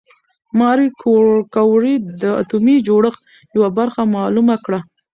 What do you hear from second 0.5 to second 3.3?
ماري کوري د اتومي جوړښت